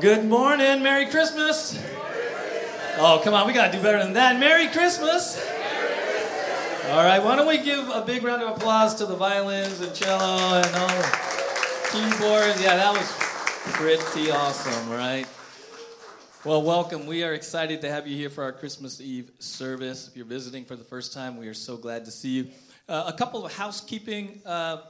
[0.00, 0.82] Good morning.
[0.82, 1.78] Merry Christmas.
[2.98, 3.46] Oh, come on.
[3.46, 4.38] We got to do better than that.
[4.38, 5.38] Merry Christmas.
[6.90, 7.22] All right.
[7.22, 10.76] Why don't we give a big round of applause to the violins and cello and
[10.76, 11.18] all the
[11.92, 12.62] keyboards?
[12.62, 13.10] Yeah, that was
[13.72, 15.26] pretty awesome, right?
[16.44, 17.06] Well, welcome.
[17.06, 20.08] We are excited to have you here for our Christmas Eve service.
[20.08, 22.48] If you're visiting for the first time, we are so glad to see you.
[22.86, 24.82] Uh, a couple of housekeeping uh,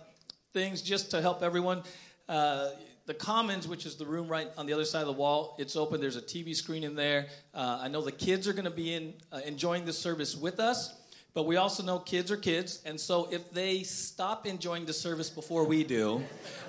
[0.53, 1.85] things just to help everyone.
[2.29, 2.71] Uh,
[3.07, 5.77] the Commons, which is the room right on the other side of the wall, it's
[5.77, 6.01] open.
[6.01, 7.29] There's a TV screen in there.
[7.55, 10.59] Uh, I know the kids are going to be in uh, enjoying the service with
[10.59, 10.93] us,
[11.33, 15.31] but we also know kids are kids, and so if they stop enjoying the service
[15.31, 16.23] before we do,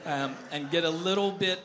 [0.05, 1.59] um, and get a little bit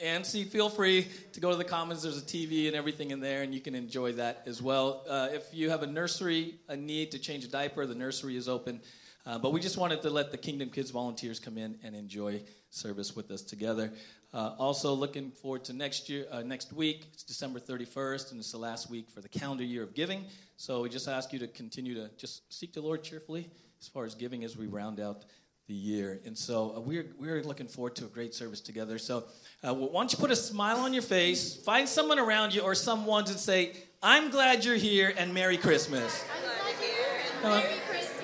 [0.00, 2.02] antsy, feel free to go to the Commons.
[2.04, 5.04] There's a TV and everything in there, and you can enjoy that as well.
[5.08, 8.48] Uh, if you have a nursery, a need to change a diaper, the nursery is
[8.48, 8.80] open.
[9.24, 12.42] Uh, but we just wanted to let the Kingdom Kids volunteers come in and enjoy
[12.72, 13.92] service with us together.
[14.34, 17.06] Uh, also, looking forward to next year, uh, next week.
[17.12, 20.24] It's December 31st, and it's the last week for the calendar year of giving.
[20.56, 23.50] So we just ask you to continue to just seek the Lord cheerfully
[23.80, 25.24] as far as giving as we round out
[25.68, 26.20] the year.
[26.24, 28.98] And so uh, we're we're looking forward to a great service together.
[28.98, 29.24] So
[29.62, 32.74] uh, why don't you put a smile on your face, find someone around you or
[32.74, 33.72] someone and say,
[34.02, 38.22] "I'm glad you're here and Merry Christmas." I'm glad you're here and Merry Christmas.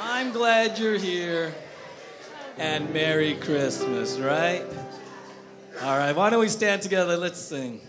[0.00, 1.54] I'm glad you're here
[2.58, 4.64] and Merry Christmas, right?
[5.82, 7.16] All right, why don't we stand together?
[7.16, 7.80] Let's sing.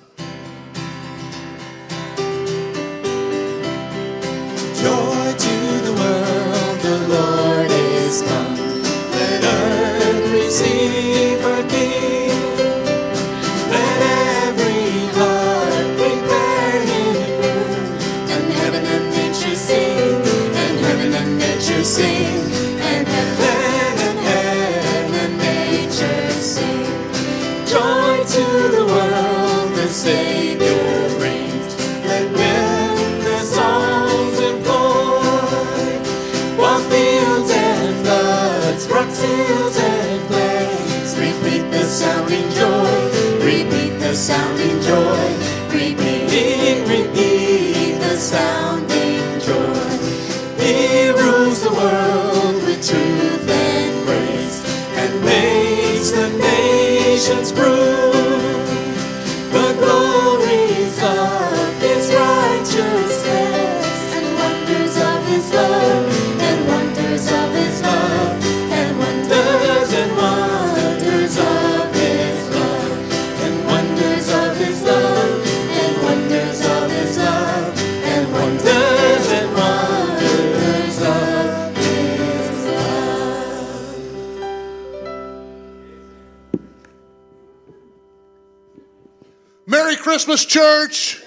[90.84, 91.24] Church.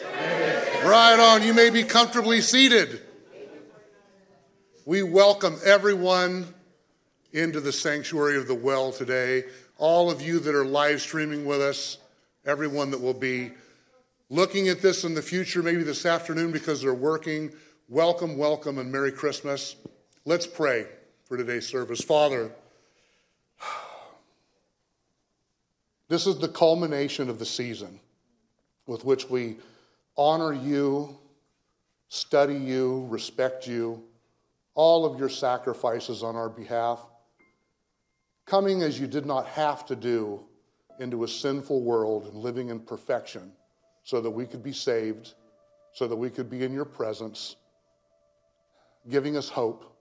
[0.85, 1.43] Right on.
[1.43, 3.01] You may be comfortably seated.
[4.85, 6.47] We welcome everyone
[7.33, 9.45] into the sanctuary of the well today.
[9.79, 11.99] All of you that are live streaming with us,
[12.45, 13.53] everyone that will be
[14.29, 17.51] looking at this in the future, maybe this afternoon because they're working.
[17.89, 19.77] Welcome, welcome, and Merry Christmas.
[20.27, 20.87] Let's pray
[21.25, 22.03] for today's service.
[22.03, 22.53] Father,
[26.09, 28.01] this is the culmination of the season
[28.87, 29.57] with which we
[30.17, 31.19] honor you,
[32.09, 34.03] study you, respect you,
[34.75, 37.05] all of your sacrifices on our behalf,
[38.47, 40.45] coming as you did not have to do
[41.01, 43.53] into a sinful world and living in perfection
[44.05, 45.35] so that we could be saved,
[45.93, 47.57] so that we could be in your presence,
[49.11, 49.97] giving us hope,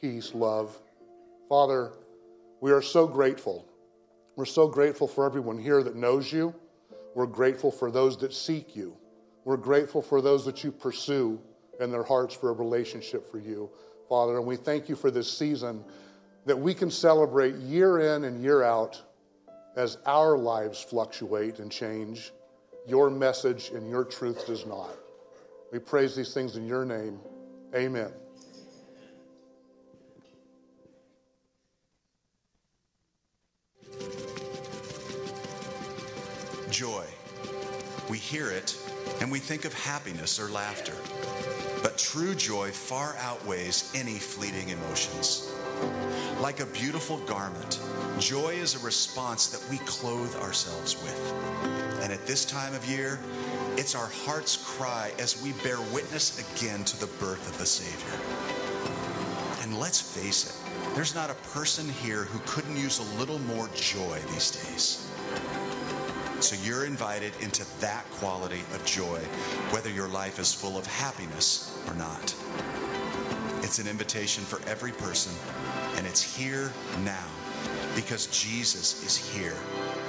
[0.00, 0.80] peace, love.
[1.48, 1.92] Father,
[2.60, 3.68] we are so grateful.
[4.36, 6.54] We're so grateful for everyone here that knows you.
[7.14, 8.96] We're grateful for those that seek you.
[9.44, 11.40] We're grateful for those that you pursue
[11.80, 13.70] in their hearts for a relationship for you,
[14.08, 14.36] Father.
[14.36, 15.84] And we thank you for this season
[16.46, 19.00] that we can celebrate year in and year out
[19.76, 22.32] as our lives fluctuate and change.
[22.86, 24.90] Your message and your truth does not.
[25.72, 27.20] We praise these things in your name.
[27.74, 28.12] Amen.
[36.70, 37.04] Joy.
[38.08, 38.78] We hear it
[39.20, 40.94] and we think of happiness or laughter.
[41.82, 45.52] But true joy far outweighs any fleeting emotions.
[46.40, 47.80] Like a beautiful garment,
[48.18, 51.34] joy is a response that we clothe ourselves with.
[52.02, 53.18] And at this time of year,
[53.76, 58.18] it's our heart's cry as we bear witness again to the birth of the Savior.
[59.62, 63.68] And let's face it, there's not a person here who couldn't use a little more
[63.74, 65.09] joy these days.
[66.40, 69.18] So you're invited into that quality of joy,
[69.72, 72.34] whether your life is full of happiness or not.
[73.62, 75.32] It's an invitation for every person,
[75.96, 76.72] and it's here
[77.04, 77.26] now
[77.94, 79.54] because Jesus is here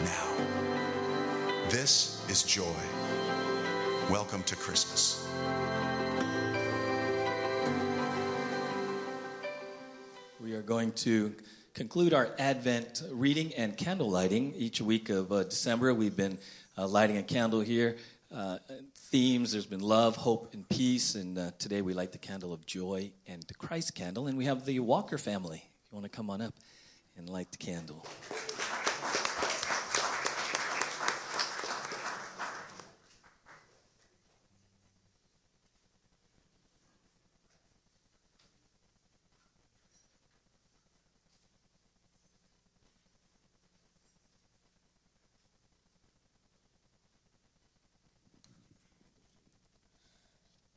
[0.06, 1.70] now.
[1.70, 2.82] This is joy.
[4.10, 5.28] Welcome to Christmas.
[10.40, 11.36] We are going to
[11.74, 14.54] conclude our Advent reading and candle lighting.
[14.56, 16.38] Each week of uh, December, we've been
[16.78, 17.98] uh, lighting a candle here.
[18.34, 18.58] Uh,
[18.96, 21.16] themes there's been love, hope, and peace.
[21.16, 24.28] And uh, today we light the candle of joy and the Christ candle.
[24.28, 25.64] And we have the Walker family.
[25.86, 26.54] If you want to come on up
[27.18, 28.06] and light the candle.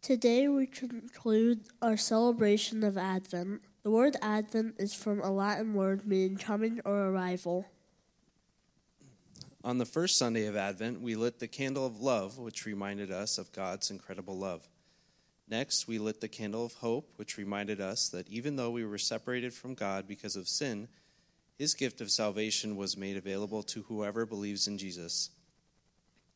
[0.04, 3.62] Today we conclude our celebration of Advent.
[3.84, 7.64] The word Advent is from a Latin word meaning coming or arrival.
[9.64, 13.38] On the first Sunday of Advent, we lit the candle of love, which reminded us
[13.38, 14.68] of God's incredible love.
[15.48, 18.98] Next, we lit the candle of hope, which reminded us that even though we were
[18.98, 20.88] separated from God because of sin,
[21.56, 25.30] his gift of salvation was made available to whoever believes in Jesus.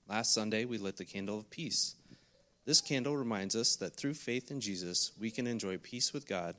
[0.08, 1.96] Last Sunday, we lit the candle of peace.
[2.68, 6.54] This candle reminds us that through faith in Jesus, we can enjoy peace with God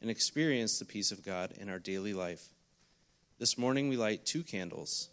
[0.00, 2.50] and experience the peace of God in our daily life.
[3.40, 5.08] This morning, we light two candles.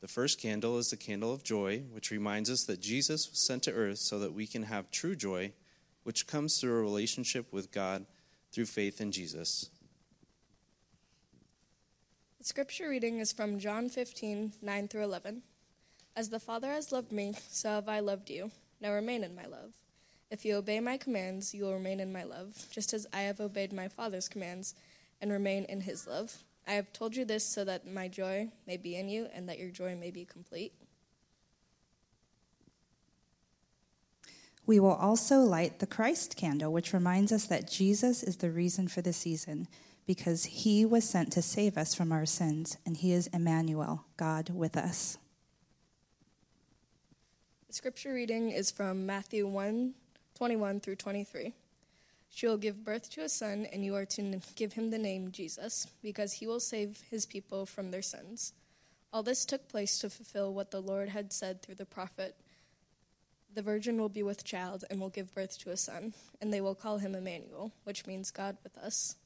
[0.00, 3.64] The first candle is the candle of joy, which reminds us that Jesus was sent
[3.64, 5.52] to earth so that we can have true joy,
[6.04, 8.06] which comes through a relationship with God
[8.52, 9.68] through faith in Jesus.
[12.38, 15.42] The scripture reading is from John 15, 9 through 11.
[16.14, 18.52] As the Father has loved me, so have I loved you.
[18.80, 19.72] Now remain in my love.
[20.30, 23.40] If you obey my commands, you will remain in my love, just as I have
[23.40, 24.74] obeyed my Father's commands
[25.22, 26.44] and remain in his love.
[26.66, 29.58] I have told you this so that my joy may be in you and that
[29.58, 30.74] your joy may be complete.
[34.66, 38.86] We will also light the Christ candle, which reminds us that Jesus is the reason
[38.86, 39.66] for the season,
[40.06, 44.50] because he was sent to save us from our sins, and he is Emmanuel, God
[44.50, 45.16] with us.
[47.66, 49.94] The scripture reading is from Matthew 1
[50.38, 51.52] 21 through 23.
[52.30, 55.32] She will give birth to a son, and you are to give him the name
[55.32, 58.52] Jesus, because he will save his people from their sins.
[59.12, 62.36] All this took place to fulfill what the Lord had said through the prophet
[63.52, 66.60] The virgin will be with child and will give birth to a son, and they
[66.60, 69.16] will call him Emmanuel, which means God with us.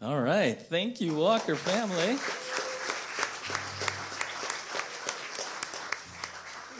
[0.00, 0.56] All right.
[0.56, 2.18] Thank you, Walker family.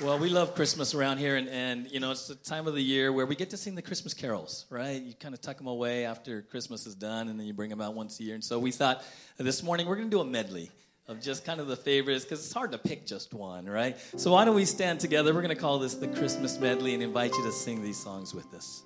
[0.02, 2.80] Well, we love Christmas around here, and, and you know, it's the time of the
[2.80, 5.00] year where we get to sing the Christmas carols, right?
[5.02, 7.82] You kind of tuck them away after Christmas is done, and then you bring them
[7.82, 8.34] out once a year.
[8.34, 9.04] And so we thought
[9.36, 10.70] this morning we're going to do a medley
[11.06, 13.98] of just kind of the favorites because it's hard to pick just one, right?
[14.16, 15.34] So why don't we stand together?
[15.34, 18.34] We're going to call this the Christmas medley and invite you to sing these songs
[18.34, 18.82] with us.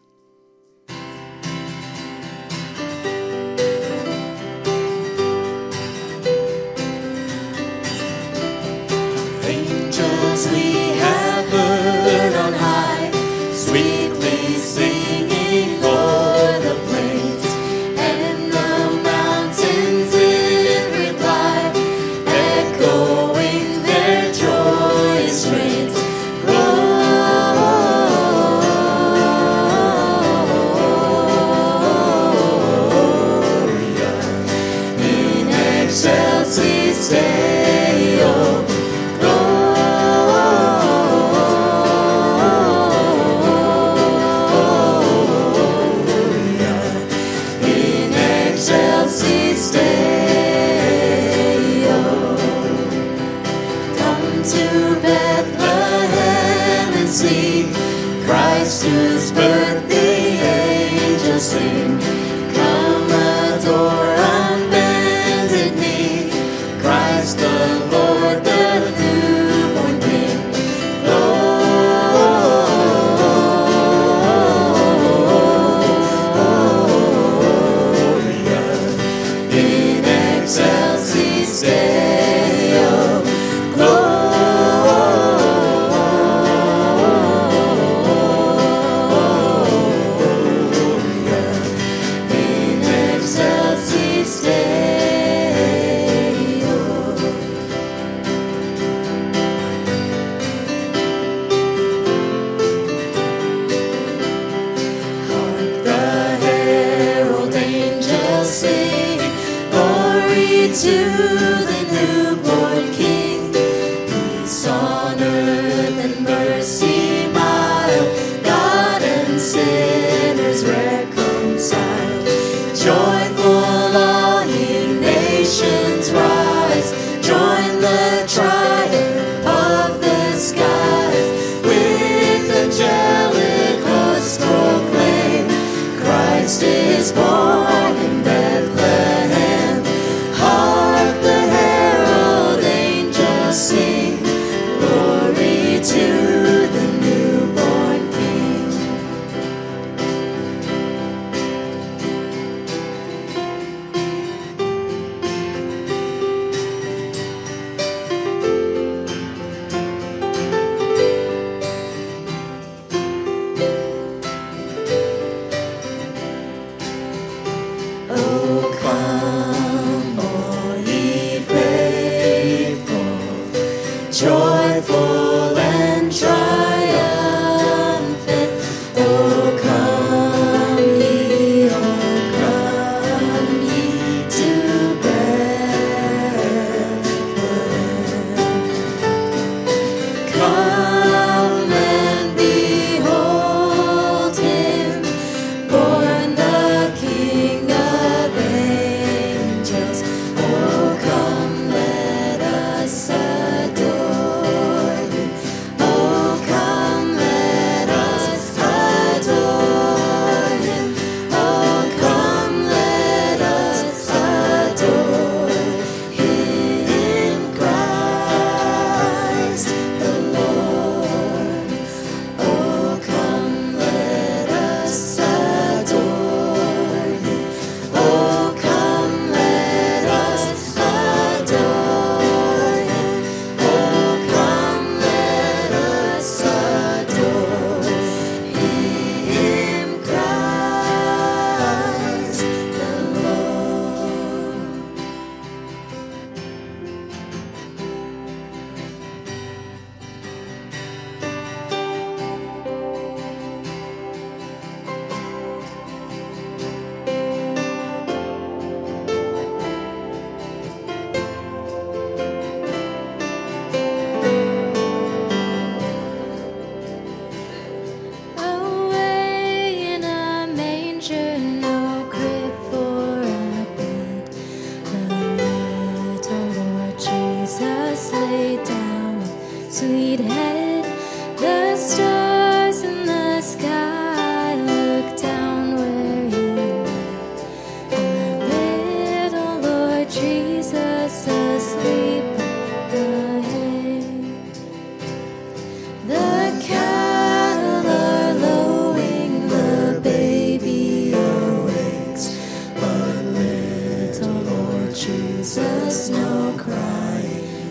[305.45, 307.21] Jesus, no cry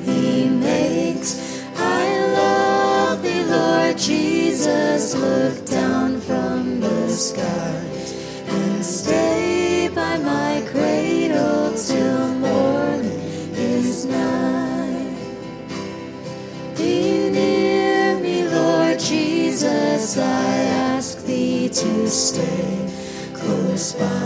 [0.05, 1.63] he makes.
[1.75, 5.15] I love thee, Lord Jesus.
[5.15, 8.13] Look down from the skies
[8.47, 15.17] and stay by my cradle till morning is nigh.
[16.77, 20.19] Be near me, Lord Jesus.
[20.19, 20.57] I
[20.93, 22.87] ask thee to stay
[23.33, 24.22] close by.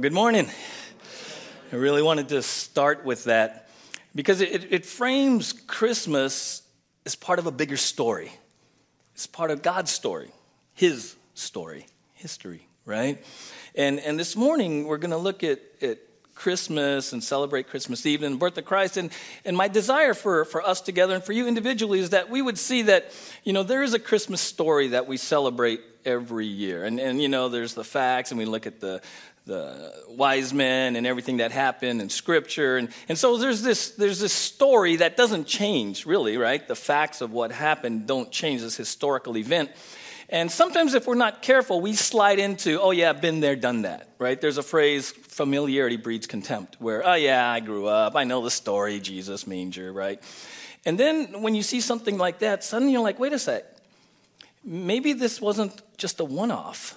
[0.00, 0.48] Well, good morning.
[1.70, 3.68] I really wanted to start with that
[4.14, 6.62] because it, it frames Christmas
[7.04, 8.32] as part of a bigger story.
[9.12, 10.30] It's part of God's story,
[10.72, 11.84] His story,
[12.14, 13.22] history, right?
[13.74, 15.98] And, and this morning, we're going to look at, at
[16.34, 18.96] Christmas and celebrate Christmas Eve and the birth of Christ.
[18.96, 19.10] And,
[19.44, 22.56] and my desire for, for us together and for you individually is that we would
[22.56, 23.12] see that,
[23.44, 26.84] you know, there is a Christmas story that we celebrate every year.
[26.84, 29.02] And, and you know, there's the facts, and we look at the,
[29.50, 32.76] the wise men and everything that happened in scripture.
[32.76, 36.66] And, and so there's this there's this story that doesn't change really right?
[36.66, 39.70] The facts of what happened don't change this historical event.
[40.28, 43.82] And sometimes if we're not careful we slide into oh yeah I've been there done
[43.82, 44.40] that right?
[44.40, 48.50] There's a phrase familiarity breeds contempt where oh yeah i grew up i know the
[48.50, 50.22] story jesus manger right?
[50.86, 53.64] And then when you see something like that suddenly you're like wait a sec.
[54.62, 56.94] Maybe this wasn't just a one-off.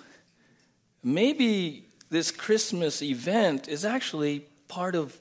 [1.02, 5.20] Maybe this Christmas event is actually part of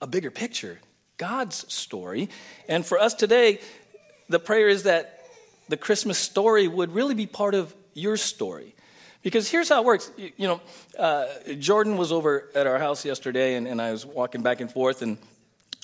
[0.00, 0.80] a bigger picture,
[1.16, 2.28] God's story.
[2.68, 3.60] And for us today,
[4.28, 5.20] the prayer is that
[5.68, 8.74] the Christmas story would really be part of your story.
[9.22, 10.10] Because here's how it works.
[10.16, 10.60] You, know,
[10.98, 11.26] uh,
[11.56, 15.02] Jordan was over at our house yesterday, and, and, I was walking back and forth.
[15.02, 15.18] And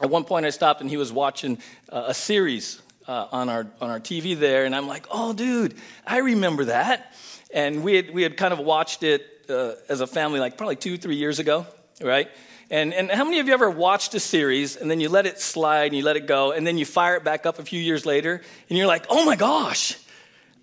[0.03, 1.59] at one point, I stopped, and he was watching
[1.91, 5.75] uh, a series uh, on our on our TV there, and I'm like, "Oh, dude,
[6.07, 7.15] I remember that."
[7.53, 10.77] And we had we had kind of watched it uh, as a family like probably
[10.77, 11.67] two, three years ago,
[12.01, 12.29] right?
[12.71, 15.41] And, and how many of you ever watched a series and then you let it
[15.41, 17.81] slide and you let it go and then you fire it back up a few
[17.81, 19.99] years later and you're like, oh my gosh,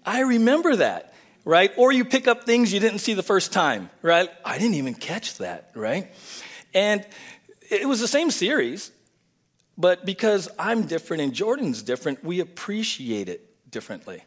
[0.06, 1.14] I remember that,
[1.46, 1.72] right?
[1.78, 4.30] Or you pick up things you didn't see the first time, right?
[4.44, 6.12] I didn't even catch that, right?
[6.74, 7.06] And
[7.70, 8.92] it was the same series,
[9.78, 14.24] but because I'm different and Jordan's different, we appreciate it differently.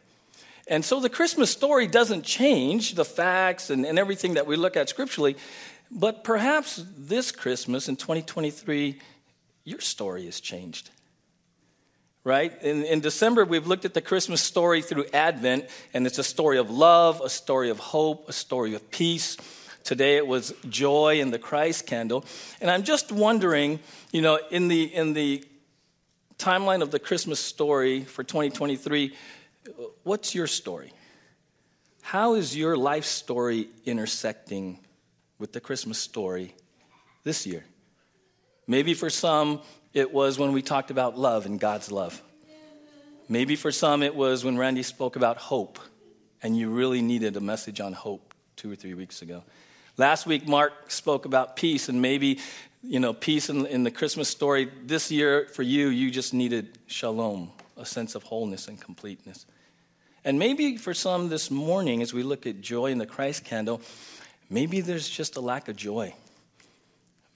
[0.67, 4.75] And so the Christmas story doesn't change the facts and, and everything that we look
[4.75, 5.37] at scripturally,
[5.91, 8.99] but perhaps this Christmas in 2023,
[9.63, 10.89] your story has changed.
[12.23, 12.59] Right?
[12.63, 16.57] In, in December, we've looked at the Christmas story through Advent, and it's a story
[16.57, 19.37] of love, a story of hope, a story of peace.
[19.83, 22.25] Today it was joy in the Christ candle.
[22.59, 23.79] And I'm just wondering,
[24.11, 25.45] you know, in the, in the
[26.39, 29.13] timeline of the Christmas story for 2023,
[30.03, 30.91] what's your story?
[32.01, 34.79] How is your life story intersecting
[35.39, 36.53] with the Christmas story
[37.23, 37.65] this year?
[38.67, 39.61] Maybe for some,
[39.93, 42.21] it was when we talked about love and God's love.
[43.27, 45.79] Maybe for some, it was when Randy spoke about hope,
[46.43, 49.43] and you really needed a message on hope two or three weeks ago.
[49.97, 52.39] Last week, Mark spoke about peace, and maybe,
[52.83, 54.69] you know, peace in, in the Christmas story.
[54.83, 59.47] This year, for you, you just needed shalom, a sense of wholeness and completeness.
[60.25, 63.79] And maybe for some this morning, as we look at joy in the Christ candle,
[64.49, 66.15] maybe there's just a lack of joy.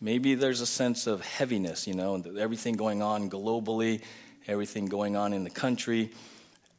[0.01, 4.01] Maybe there's a sense of heaviness, you know, everything going on globally,
[4.47, 6.09] everything going on in the country.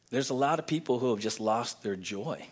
[0.09, 2.45] There's a lot of people who have just lost their joy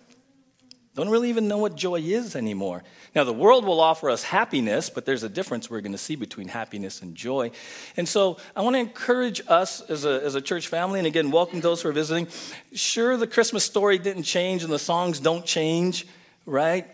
[0.99, 2.83] don't really even know what joy is anymore.
[3.15, 6.15] Now, the world will offer us happiness, but there's a difference we're going to see
[6.15, 7.51] between happiness and joy.
[7.97, 11.31] And so I want to encourage us as a, as a church family, and again,
[11.31, 12.27] welcome those who are visiting.
[12.73, 16.05] Sure, the Christmas story didn't change and the songs don't change,
[16.45, 16.87] right?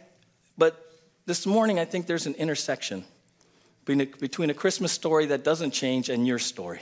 [0.58, 0.80] But
[1.26, 3.04] this morning, I think there's an intersection
[3.86, 6.82] between a, between a Christmas story that doesn't change and your story.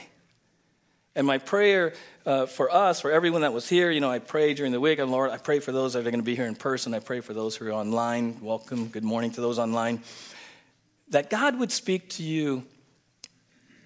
[1.16, 1.92] And my prayer
[2.26, 4.98] uh, for us, for everyone that was here, you know, I pray during the week,
[4.98, 6.92] and Lord, I pray for those that are going to be here in person.
[6.92, 8.38] I pray for those who are online.
[8.40, 8.88] Welcome.
[8.88, 10.02] Good morning to those online.
[11.10, 12.64] That God would speak to you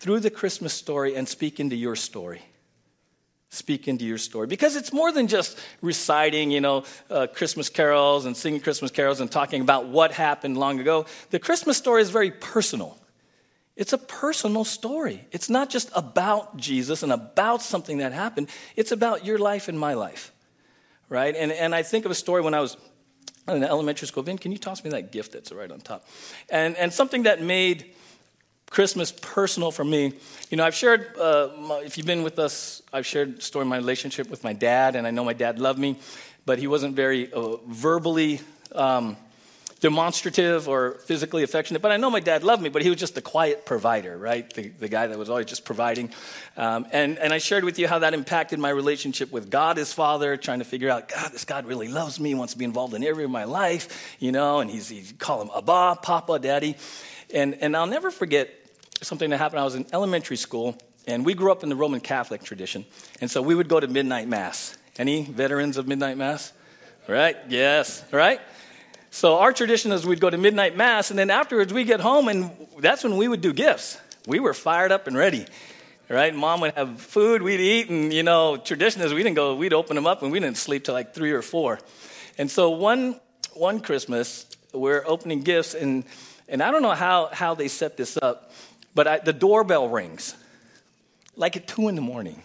[0.00, 2.40] through the Christmas story and speak into your story.
[3.50, 4.46] Speak into your story.
[4.46, 9.20] Because it's more than just reciting, you know, uh, Christmas carols and singing Christmas carols
[9.20, 11.04] and talking about what happened long ago.
[11.30, 12.98] The Christmas story is very personal.
[13.78, 15.24] It's a personal story.
[15.30, 19.78] It's not just about Jesus and about something that happened, it's about your life and
[19.78, 20.32] my life,
[21.08, 21.34] right?
[21.34, 22.76] And, and I think of a story when I was
[23.46, 24.24] in elementary school.
[24.24, 26.04] Vin, can you toss me that gift that's right on top?
[26.50, 27.94] And, and something that made
[28.68, 30.12] Christmas personal for me.
[30.50, 31.48] You know, I've shared, uh,
[31.84, 35.12] if you've been with us, I've shared story my relationship with my dad, and I
[35.12, 35.96] know my dad loved me,
[36.44, 38.40] but he wasn't very uh, verbally.
[38.74, 39.16] Um,
[39.80, 43.14] demonstrative or physically affectionate, but I know my dad loved me, but he was just
[43.14, 44.52] the quiet provider, right?
[44.52, 46.12] The, the guy that was always just providing.
[46.56, 49.92] Um, and, and I shared with you how that impacted my relationship with God as
[49.92, 52.94] Father, trying to figure out, God, this God really loves me, wants to be involved
[52.94, 56.76] in every of my life, you know, and he's, he call him Abba, Papa, Daddy.
[57.32, 58.50] And, and I'll never forget
[59.02, 59.60] something that happened.
[59.60, 62.84] I was in elementary school, and we grew up in the Roman Catholic tradition.
[63.20, 64.76] And so we would go to midnight mass.
[64.98, 66.52] Any veterans of midnight mass?
[67.06, 67.36] Right?
[67.48, 68.04] Yes.
[68.12, 68.40] Right?
[69.10, 72.28] So our tradition is we'd go to midnight mass, and then afterwards we'd get home,
[72.28, 73.98] and that's when we would do gifts.
[74.26, 75.46] We were fired up and ready,
[76.08, 76.34] right?
[76.34, 79.72] Mom would have food, we'd eat, and you know, tradition is we didn't go, we'd
[79.72, 81.78] open them up, and we didn't sleep till like three or four.
[82.36, 83.18] And so one
[83.54, 86.04] one Christmas, we're opening gifts, and
[86.48, 88.52] and I don't know how how they set this up,
[88.94, 90.36] but I, the doorbell rings,
[91.34, 92.42] like at two in the morning,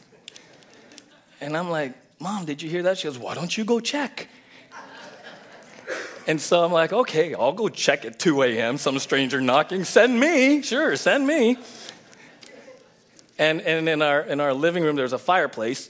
[1.42, 2.98] and I'm like, Mom, did you hear that?
[2.98, 4.30] She goes, Why don't you go check?
[6.26, 8.78] And so I'm like, okay, I'll go check at 2 a.m.
[8.78, 9.84] Some stranger knocking.
[9.84, 10.62] Send me.
[10.62, 11.58] Sure, send me.
[13.38, 15.90] And, and in, our, in our living room, there's a fireplace.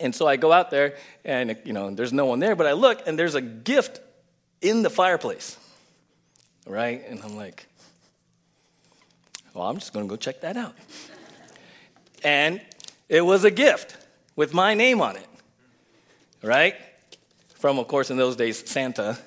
[0.00, 2.72] And so I go out there, and you know, there's no one there, but I
[2.72, 4.00] look, and there's a gift
[4.60, 5.58] in the fireplace.
[6.66, 7.04] Right?
[7.06, 7.66] And I'm like,
[9.52, 10.74] well, I'm just to go check that out.
[12.22, 12.62] And
[13.08, 13.96] it was a gift
[14.34, 15.26] with my name on it.
[16.42, 16.74] Right?
[17.56, 19.18] From, of course, in those days, Santa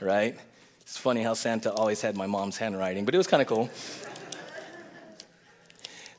[0.00, 0.36] right?
[0.82, 3.70] It's funny how Santa always had my mom's handwriting, but it was kind of cool.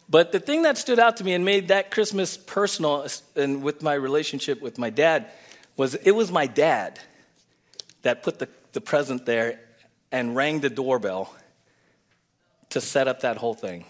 [0.09, 3.81] but the thing that stood out to me and made that Christmas personal and with
[3.81, 5.27] my relationship with my dad
[5.77, 6.99] was it was my dad
[8.01, 9.59] that put the, the present there
[10.11, 11.33] and rang the doorbell
[12.69, 13.85] to set up that whole thing,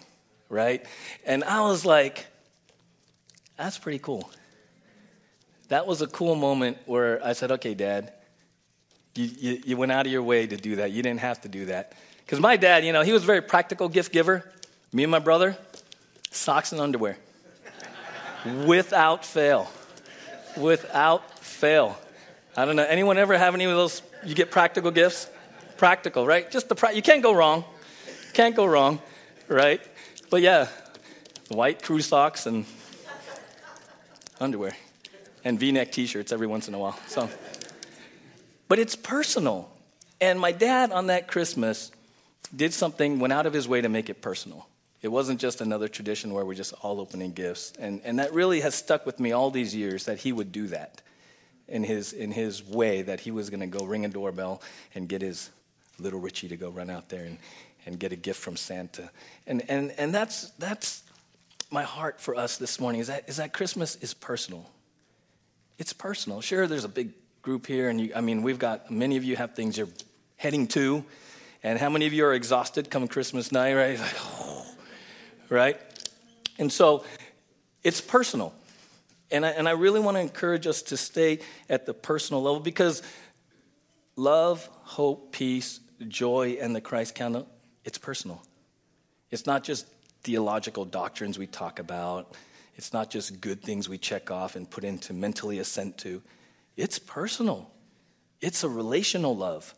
[0.50, 0.86] right?
[1.26, 2.26] And I was like,
[3.58, 4.30] that's pretty cool.
[5.70, 8.14] That was a cool moment where I said, okay, dad,
[9.16, 10.92] you, you, you went out of your way to do that.
[10.92, 11.94] You didn't have to do that.
[12.26, 14.44] Because my dad, you know, he was a very practical gift giver.
[14.92, 15.58] Me and my brother,
[16.32, 17.18] socks and underwear.
[18.66, 19.70] Without fail.
[20.58, 21.98] Without fail.
[22.56, 22.86] I don't know.
[22.86, 24.02] Anyone ever have any of those?
[24.24, 25.30] You get practical gifts?
[25.78, 26.50] Practical, right?
[26.50, 27.66] Just the pra- you can't go wrong.
[28.34, 29.00] Can't go wrong,
[29.48, 29.82] right?
[30.30, 30.68] But yeah,
[31.50, 32.66] white crew socks and
[34.40, 34.76] underwear
[35.44, 36.98] and V-neck T-shirts every once in a while.
[37.08, 37.30] So.
[38.68, 39.70] But it's personal.
[40.20, 41.92] And my dad on that Christmas
[42.56, 44.68] did something, went out of his way to make it personal.
[45.02, 47.74] It wasn't just another tradition where we're just all opening gifts.
[47.78, 50.68] And, and that really has stuck with me all these years that he would do
[50.68, 51.02] that
[51.68, 54.62] in his, in his way, that he was going to go ring a doorbell
[54.96, 55.50] and get his
[56.00, 57.38] little Richie to go run out there and,
[57.86, 59.10] and get a gift from Santa.
[59.46, 61.04] And, and, and that's, that's
[61.70, 64.70] my heart for us this morning is that, is that Christmas is personal.
[65.78, 66.42] It's personal.
[66.42, 67.12] Sure, there's a big
[67.46, 69.88] group here, and you, I mean, we've got many of you have things you're
[70.36, 71.06] heading to,
[71.62, 74.00] and how many of you are exhausted come Christmas night, right?
[74.00, 74.66] Like, oh,
[75.50, 75.80] right?
[76.58, 77.06] And so
[77.84, 78.52] it's personal.
[79.30, 81.38] And I, and I really want to encourage us to stay
[81.70, 83.04] at the personal level because
[84.16, 87.48] love, hope, peace, joy, and the Christ candle,
[87.84, 88.42] it's personal.
[89.30, 89.86] It's not just
[90.24, 92.36] theological doctrines we talk about.
[92.76, 96.24] It's not just good things we check off and put into mentally assent to.
[96.76, 97.72] It's personal,
[98.42, 99.74] it's a relational love.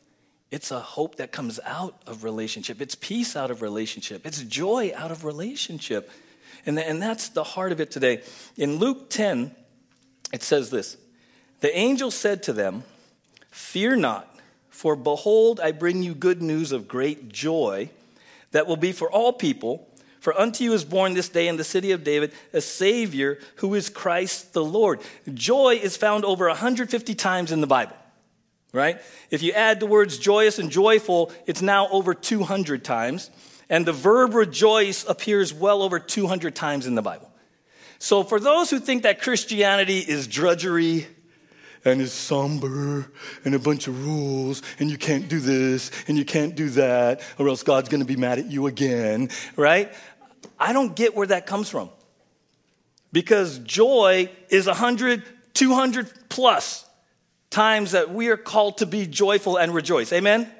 [0.50, 2.80] It's a hope that comes out of relationship.
[2.80, 4.26] It's peace out of relationship.
[4.26, 6.10] It's joy out of relationship.
[6.66, 8.22] And, and that's the heart of it today.
[8.56, 9.54] In Luke 10,
[10.32, 10.98] it says this
[11.60, 12.84] The angel said to them,
[13.52, 17.90] Fear not, for behold, I bring you good news of great joy
[18.52, 19.88] that will be for all people.
[20.28, 23.76] For unto you is born this day in the city of David a Savior who
[23.76, 25.00] is Christ the Lord.
[25.34, 27.96] Joy is found over 150 times in the Bible,
[28.74, 29.00] right?
[29.32, 33.32] If you add the words joyous and joyful, it's now over 200 times.
[33.70, 37.32] And the verb rejoice appears well over 200 times in the Bible.
[37.98, 41.08] So for those who think that Christianity is drudgery,
[41.86, 43.10] and is somber
[43.46, 47.22] and a bunch of rules and you can't do this and you can't do that
[47.38, 49.92] or else God's going to be mad at you again, right?
[50.60, 51.90] I don't get where that comes from.
[53.12, 56.86] Because joy is 100, 200 plus
[57.50, 60.12] times that we are called to be joyful and rejoice.
[60.14, 60.52] Amen?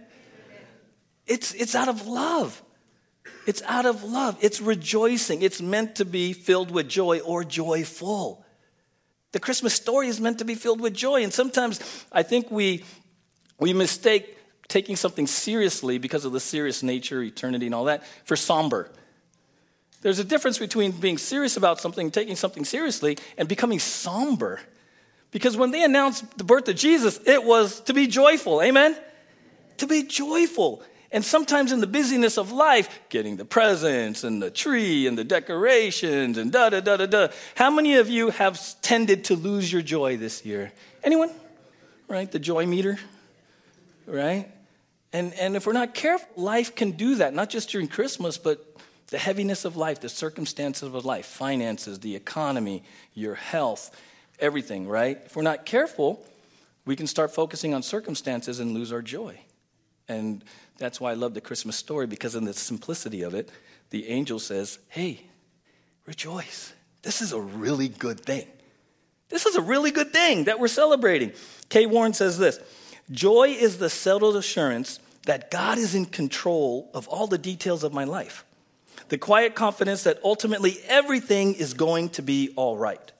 [1.26, 2.62] It's, it's out of love.
[3.46, 4.38] It's out of love.
[4.42, 5.42] It's rejoicing.
[5.42, 8.46] It's meant to be filled with joy or joyful.
[9.34, 11.24] The Christmas story is meant to be filled with joy.
[11.24, 11.80] And sometimes
[12.12, 12.84] I think we,
[13.60, 18.36] we mistake taking something seriously because of the serious nature, eternity, and all that for
[18.36, 18.92] somber.
[20.08, 24.62] There's a difference between being serious about something, taking something seriously, and becoming somber.
[25.32, 28.62] Because when they announced the birth of Jesus, it was to be joyful.
[28.62, 28.96] Amen?
[29.80, 30.82] To be joyful.
[31.12, 35.26] And sometimes in the busyness of life, getting the presents and the tree and the
[35.26, 37.28] decorations and da da da da da.
[37.56, 40.72] How many of you have tended to lose your joy this year?
[41.04, 41.32] Anyone?
[42.08, 42.32] Right?
[42.32, 42.98] The joy meter?
[44.06, 44.50] Right?
[45.12, 48.77] And, and if we're not careful, life can do that, not just during Christmas, but
[49.08, 53.96] the heaviness of life, the circumstances of life, finances, the economy, your health,
[54.40, 55.20] everything, right?
[55.26, 56.26] If we're not careful,
[56.86, 59.40] we can start focusing on circumstances and lose our joy.
[60.08, 60.44] And
[60.78, 63.50] that's why I love the Christmas story because in the simplicity of it,
[63.90, 65.22] the angel says, Hey,
[66.06, 66.74] rejoice.
[67.02, 68.48] This is a really good thing.
[69.30, 71.34] This is a really good thing that we're celebrating.
[71.70, 72.60] Kay Warren says this
[73.12, 77.94] Joy is the settled assurance that God is in control of all the details of
[77.94, 78.46] my life.
[79.10, 83.12] The quiet confidence that ultimately everything is going to be all right.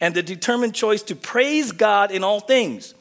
[0.00, 2.94] And the determined choice to praise God in all things.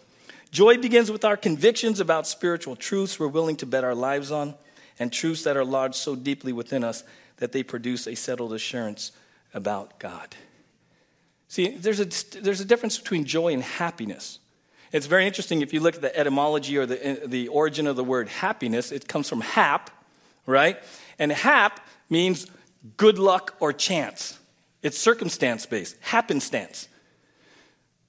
[0.52, 4.56] Joy begins with our convictions about spiritual truths we're willing to bet our lives on,
[5.00, 7.04] and truths that are lodged so deeply within us
[7.38, 9.12] that they produce a settled assurance
[9.54, 10.36] about God.
[11.48, 14.40] See, there's a, there's a difference between joy and happiness.
[14.92, 18.04] It's very interesting if you look at the etymology or the, the origin of the
[18.04, 19.90] word happiness, it comes from hap,
[20.46, 20.78] right?
[21.18, 22.48] And hap means
[22.98, 24.38] good luck or chance.
[24.82, 26.88] It's circumstance based, happenstance.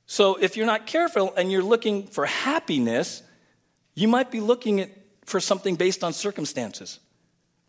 [0.06, 3.22] So if you're not careful and you're looking for happiness,
[3.94, 4.90] you might be looking at,
[5.24, 6.98] for something based on circumstances,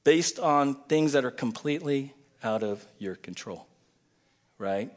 [0.03, 2.13] based on things that are completely
[2.43, 3.67] out of your control,
[4.57, 4.91] right?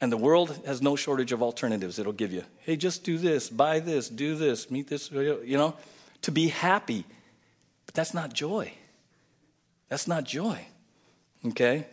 [0.00, 2.44] And the world has no shortage of alternatives it'll give you.
[2.58, 5.74] Hey, just do this, buy this, do this, meet this, you know,
[6.22, 7.04] to be happy.
[7.86, 8.72] But that's not joy.
[9.88, 10.66] That's not joy.
[11.46, 11.86] Okay?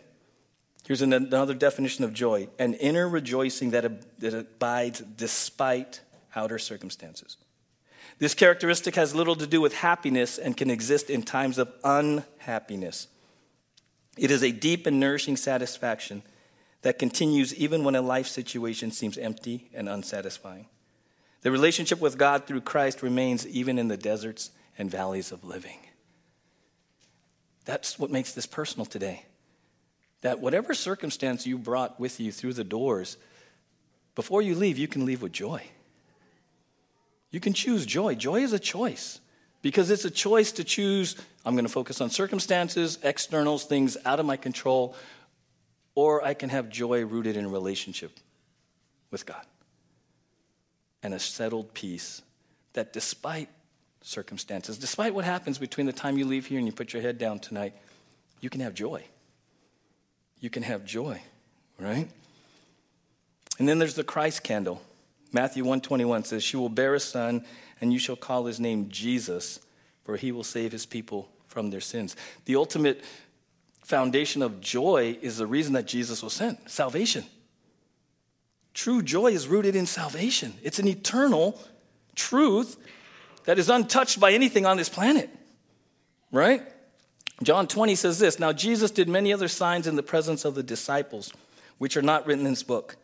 [0.86, 6.00] Here's another definition of joy an inner rejoicing that, that abides despite
[6.34, 7.36] outer circumstances.
[8.18, 13.08] This characteristic has little to do with happiness and can exist in times of unhappiness.
[14.16, 16.22] It is a deep and nourishing satisfaction
[16.82, 20.66] that continues even when a life situation seems empty and unsatisfying.
[21.42, 25.78] The relationship with God through Christ remains even in the deserts and valleys of living.
[27.66, 29.26] That's what makes this personal today.
[30.22, 33.18] That whatever circumstance you brought with you through the doors,
[34.14, 35.62] before you leave, you can leave with joy.
[37.30, 38.14] You can choose joy.
[38.14, 39.20] Joy is a choice
[39.60, 44.18] because it's a choice to choose I'm going to focus on circumstances, externals, things out
[44.18, 44.96] of my control,
[45.94, 48.18] or I can have joy rooted in relationship
[49.12, 49.44] with God
[51.04, 52.20] and a settled peace
[52.72, 53.48] that despite
[54.06, 57.18] circumstances, despite what happens between the time you leave here and you put your head
[57.18, 57.74] down tonight,
[58.40, 59.02] you can have joy.
[60.38, 61.20] You can have joy,
[61.78, 62.08] right?
[63.58, 64.80] And then there's the Christ candle.
[65.32, 67.44] Matthew 121 says, She will bear a son,
[67.80, 69.58] and you shall call his name Jesus,
[70.04, 72.14] for he will save his people from their sins.
[72.44, 73.02] The ultimate
[73.82, 77.24] foundation of joy is the reason that Jesus was sent salvation.
[78.72, 81.60] True joy is rooted in salvation, it's an eternal
[82.14, 82.76] truth
[83.46, 85.30] that is untouched by anything on this planet,
[86.30, 86.62] right?
[87.42, 90.62] John 20 says this Now Jesus did many other signs in the presence of the
[90.62, 91.32] disciples,
[91.78, 92.96] which are not written in this book.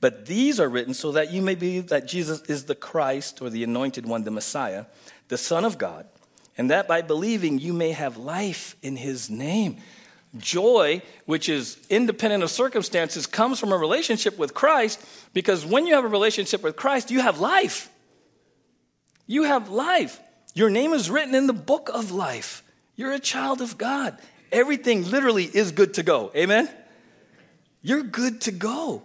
[0.00, 3.50] But these are written so that you may believe that Jesus is the Christ or
[3.50, 4.86] the anointed one, the Messiah,
[5.28, 6.06] the Son of God,
[6.58, 9.76] and that by believing you may have life in his name.
[10.36, 15.94] Joy, which is independent of circumstances, comes from a relationship with Christ because when you
[15.94, 17.91] have a relationship with Christ, you have life.
[19.26, 20.20] You have life.
[20.54, 22.62] Your name is written in the book of life.
[22.96, 24.18] You're a child of God.
[24.50, 26.30] Everything literally is good to go.
[26.36, 26.68] Amen?
[27.80, 29.02] You're good to go.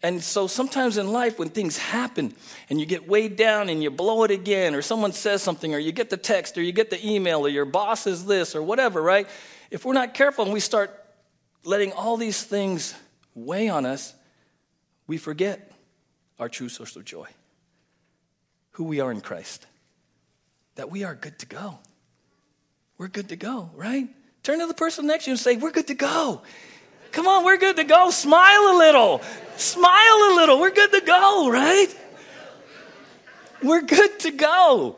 [0.00, 2.32] And so sometimes in life, when things happen
[2.70, 5.78] and you get weighed down and you blow it again, or someone says something, or
[5.78, 8.62] you get the text, or you get the email, or your boss is this, or
[8.62, 9.26] whatever, right?
[9.72, 10.96] If we're not careful and we start
[11.64, 12.94] letting all these things
[13.34, 14.14] weigh on us,
[15.08, 15.72] we forget
[16.38, 17.26] our true source of joy
[18.78, 19.66] who we are in Christ,
[20.76, 21.80] that we are good to go.
[22.96, 24.08] We're good to go, right?
[24.44, 26.42] Turn to the person next to you and say, We're good to go.
[27.10, 28.10] Come on, we're good to go.
[28.10, 29.20] Smile a little.
[29.56, 30.60] Smile a little.
[30.60, 31.88] We're good to go, right?
[33.64, 34.96] We're good to go.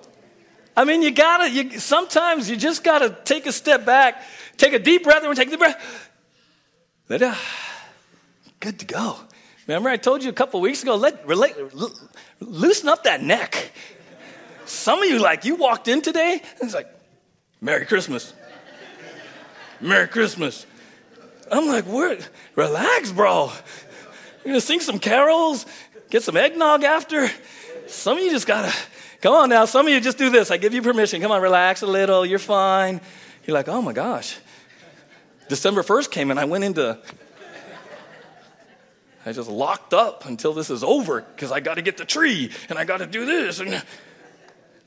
[0.77, 4.23] I mean, you gotta, you, sometimes you just gotta take a step back,
[4.59, 6.11] take a deep breath, and take deep breath.
[8.61, 9.16] Good to go.
[9.66, 11.55] Remember, I told you a couple weeks ago, let, relate,
[12.40, 13.70] loosen up that neck.
[14.64, 16.88] Some of you, like, you walked in today, and it's like,
[17.61, 18.33] Merry Christmas.
[19.81, 20.66] Merry Christmas.
[21.51, 21.85] I'm like?
[22.57, 23.53] Relax, bro.
[24.44, 25.66] You're gonna sing some carols,
[26.09, 27.31] get some eggnog after.
[27.87, 28.75] Some of you just gotta,
[29.20, 29.64] come on now.
[29.64, 30.51] Some of you just do this.
[30.51, 31.20] I give you permission.
[31.20, 32.25] Come on, relax a little.
[32.25, 33.01] You're fine.
[33.46, 34.38] You're like, oh my gosh.
[35.49, 36.99] December 1st came and I went into,
[39.31, 42.77] I just locked up until this is over because I gotta get the tree and
[42.77, 43.61] I gotta do this.
[43.61, 43.81] And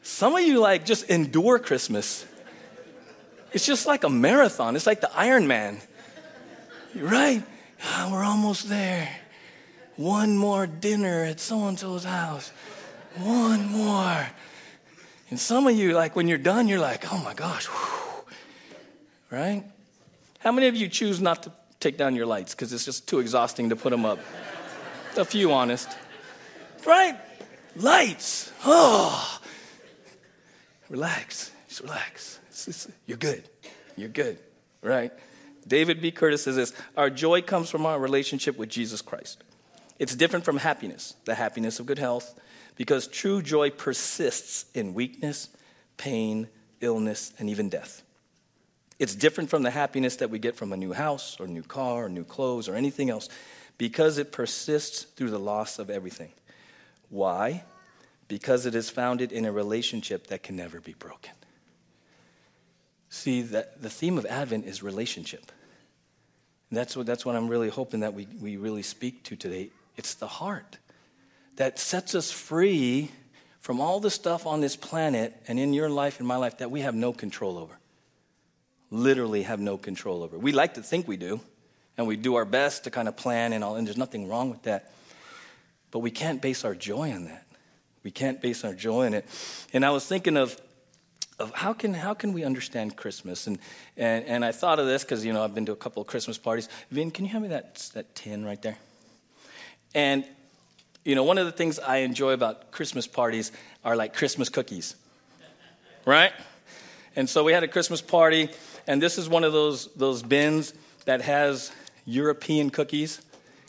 [0.01, 2.25] some of you like just endure Christmas.
[3.53, 4.75] It's just like a marathon.
[4.75, 5.79] It's like the Iron Man.
[6.93, 7.41] You're Right?
[7.86, 9.08] Oh, we're almost there.
[9.95, 12.51] One more dinner at so and so's house.
[13.15, 14.27] One more.
[15.30, 18.26] And some of you, like when you're done, you're like, oh my gosh, whew.
[19.32, 19.63] right?
[20.39, 21.51] How many of you choose not to
[21.84, 24.19] take down your lights because it's just too exhausting to put them up?
[25.17, 25.89] A few honest.
[26.86, 27.19] Right?
[27.75, 28.51] Lights.
[28.65, 29.39] Oh.
[30.89, 31.51] Relax.
[31.67, 32.39] Just relax.
[32.49, 33.49] It's- it's- you're good.
[33.95, 34.39] You're good.
[34.81, 35.11] Right?
[35.67, 36.11] David B.
[36.11, 39.43] Curtis says this Our joy comes from our relationship with Jesus Christ.
[39.99, 42.39] It's different from happiness, the happiness of good health,
[42.75, 45.49] because true joy persists in weakness,
[45.97, 46.49] pain,
[46.81, 48.01] illness, and even death.
[48.99, 52.05] It's different from the happiness that we get from a new house or new car
[52.05, 53.29] or new clothes or anything else
[53.77, 56.31] because it persists through the loss of everything.
[57.09, 57.63] Why?
[58.27, 61.33] Because it is founded in a relationship that can never be broken.
[63.09, 65.51] See, that the theme of Advent is relationship.
[66.71, 69.69] That's what, that's what I'm really hoping that we, we really speak to today.
[69.95, 70.77] It's the heart
[71.57, 73.11] that sets us free
[73.59, 76.71] from all the stuff on this planet and in your life and my life that
[76.71, 77.77] we have no control over.
[78.93, 80.37] Literally have no control over.
[80.37, 81.41] We like to think we do,
[81.97, 84.51] and we do our best to kind of plan and all, and there's nothing wrong
[84.51, 84.93] with that.
[85.89, 87.43] But we can't base our joy on that.
[88.03, 89.25] We can't base our joy on it.
[89.73, 90.61] And I was thinking of
[91.39, 93.47] of how can how can we understand Christmas?
[93.47, 93.57] And
[93.97, 96.07] and, and I thought of this because you know I've been to a couple of
[96.07, 96.69] Christmas parties.
[96.91, 98.77] Vin, can you hand me that that tin right there?
[99.95, 100.23] And
[101.03, 103.51] you know one of the things I enjoy about Christmas parties
[103.83, 104.95] are like Christmas cookies,
[106.05, 106.31] right?
[107.15, 108.49] And so we had a Christmas party,
[108.88, 110.73] and this is one of those those bins
[111.05, 111.71] that has
[112.05, 113.21] European cookies,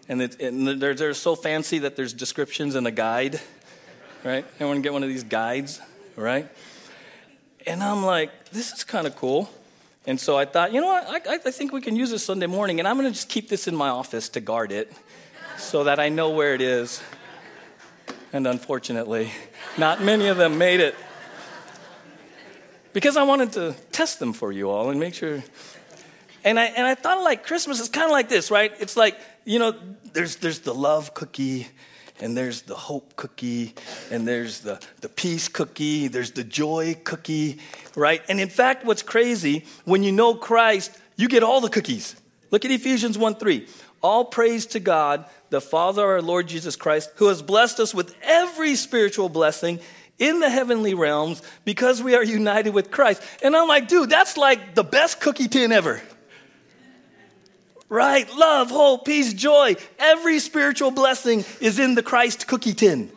[0.08, 3.40] and, it, and they're they're so fancy that there's descriptions and a guide,
[4.24, 4.44] right?
[4.56, 5.80] Everyone get one of these guides,
[6.16, 6.48] right?
[7.66, 9.50] And I'm like, this is kind of cool.
[10.06, 11.26] And so I thought, you know what?
[11.26, 13.48] I, I think we can use this Sunday morning, and I'm going to just keep
[13.48, 14.92] this in my office to guard it
[15.56, 17.02] so that I know where it is.
[18.32, 19.30] And unfortunately,
[19.78, 20.94] not many of them made it.
[22.94, 25.42] Because I wanted to test them for you all and make sure.
[26.44, 28.72] And I, and I thought like Christmas is kind of like this, right?
[28.78, 29.74] It's like, you know,
[30.12, 31.66] there's, there's the love cookie,
[32.20, 33.74] and there's the hope cookie,
[34.12, 37.58] and there's the, the peace cookie, there's the joy cookie,
[37.96, 38.22] right?
[38.28, 42.14] And in fact, what's crazy, when you know Christ, you get all the cookies.
[42.52, 43.66] Look at Ephesians 1 3.
[44.02, 48.14] All praise to God, the Father our Lord Jesus Christ, who has blessed us with
[48.22, 49.80] every spiritual blessing
[50.18, 53.22] in the heavenly realms because we are united with Christ.
[53.42, 56.00] And I'm like, dude, that's like the best cookie tin ever
[57.94, 58.28] right?
[58.36, 59.76] Love, hope, peace, joy.
[60.00, 63.10] Every spiritual blessing is in the Christ cookie tin.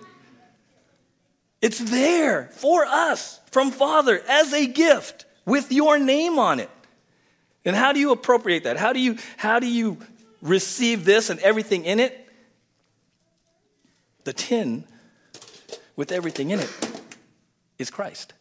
[1.61, 6.69] It's there for us from Father as a gift with your name on it.
[7.65, 8.77] And how do you appropriate that?
[8.77, 9.97] How do you how do you
[10.41, 12.29] receive this and everything in it?
[14.25, 14.85] The tin
[15.97, 16.69] with everything in it
[17.77, 18.31] is Christ.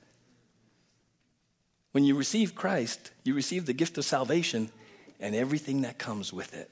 [1.90, 4.70] When you receive Christ, you receive the gift of salvation
[5.18, 6.70] and everything that comes with it.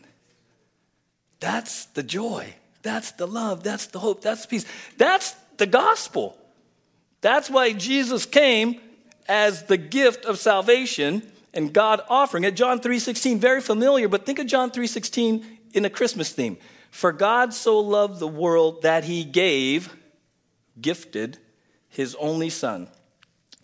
[1.41, 2.55] That's the joy.
[2.83, 3.65] That's the love.
[3.65, 4.21] That's the hope.
[4.21, 4.67] That's the peace.
[4.99, 6.37] That's the gospel.
[7.23, 8.81] That's why Jesus came
[9.27, 11.23] as the gift of salvation
[11.55, 12.57] and God offering it.
[12.57, 16.59] John 3:16, very familiar, but think of John 3:16 in a Christmas theme.
[16.91, 19.95] For God so loved the world that he gave,
[20.81, 21.39] gifted,
[21.89, 22.89] his only son,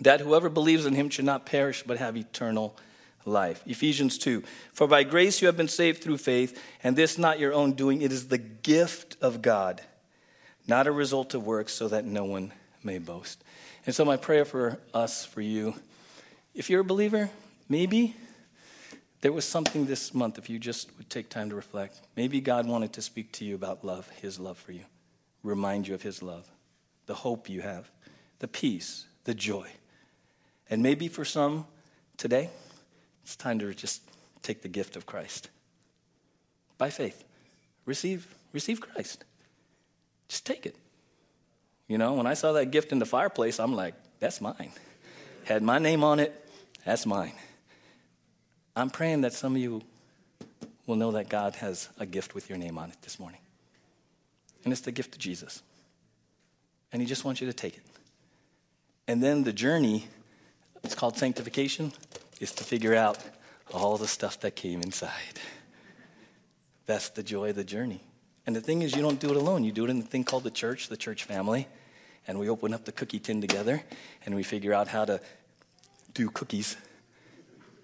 [0.00, 2.76] that whoever believes in him should not perish but have eternal
[3.24, 3.62] life.
[3.66, 4.42] Ephesians 2
[4.72, 8.02] For by grace you have been saved through faith, and this not your own doing,
[8.02, 9.80] it is the gift of God,
[10.66, 12.52] not a result of works, so that no one
[12.82, 13.42] may boast.
[13.86, 15.74] And so, my prayer for us, for you,
[16.54, 17.30] if you're a believer,
[17.68, 18.14] maybe
[19.20, 22.00] there was something this month, if you just would take time to reflect.
[22.16, 24.84] Maybe God wanted to speak to you about love, His love for you,
[25.42, 26.48] remind you of His love,
[27.11, 27.90] the hope you have,
[28.38, 29.68] the peace, the joy.
[30.70, 31.66] And maybe for some
[32.16, 32.50] today,
[33.24, 34.00] it's time to just
[34.42, 35.50] take the gift of Christ
[36.78, 37.24] by faith.
[37.84, 39.24] Receive, receive Christ.
[40.28, 40.76] Just take it.
[41.88, 44.70] You know, when I saw that gift in the fireplace, I'm like, that's mine.
[45.42, 46.48] Had my name on it,
[46.84, 47.34] that's mine.
[48.76, 49.82] I'm praying that some of you
[50.86, 53.40] will know that God has a gift with your name on it this morning.
[54.62, 55.64] And it's the gift of Jesus.
[56.93, 57.82] And He just wants you to take it.
[59.07, 60.07] And then the journey,
[60.84, 61.93] it's called sanctification,
[62.41, 63.18] is to figure out
[63.72, 65.41] all the stuff that came inside.
[66.86, 68.03] That's the joy of the journey.
[68.47, 69.64] And the thing is, you don't do it alone.
[69.64, 71.68] You do it in the thing called the church, the church family.
[72.26, 73.82] And we open up the cookie tin together
[74.24, 75.20] and we figure out how to
[76.14, 76.76] do cookies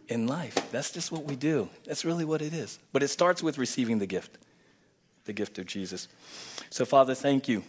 [0.09, 0.71] in life.
[0.71, 1.69] That's just what we do.
[1.85, 2.79] That's really what it is.
[2.93, 4.39] But it starts with receiving the gift,
[5.25, 6.09] the gift of Jesus.
[6.71, 7.63] So, Father, thank you.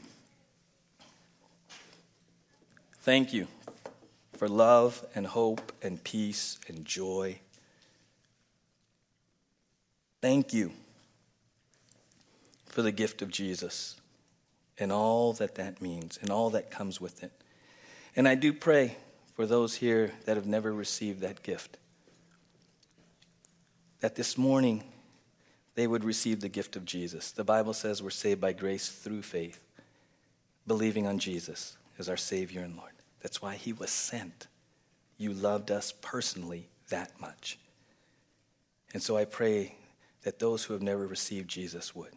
[3.08, 3.48] Thank you
[4.36, 7.40] for love and hope and peace and joy.
[10.22, 10.74] Thank you
[12.66, 13.96] for the gift of Jesus
[14.78, 17.32] and all that that means and all that comes with it.
[18.14, 18.98] And I do pray
[19.36, 21.78] for those here that have never received that gift
[24.02, 24.84] that this morning
[25.76, 27.32] they would receive the gift of Jesus.
[27.32, 29.62] The Bible says we're saved by grace through faith,
[30.68, 32.97] believing on Jesus as our Savior and Lord.
[33.22, 34.48] That's why He was sent.
[35.18, 37.58] You loved us personally that much.
[38.94, 39.76] And so I pray
[40.24, 42.14] that those who have never received Jesus would.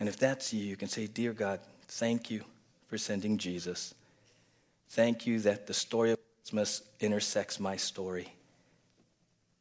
[0.00, 2.44] And if that's you, you can say, Dear God, thank you
[2.86, 3.94] for sending Jesus.
[4.90, 8.32] Thank you that the story of Christmas intersects my story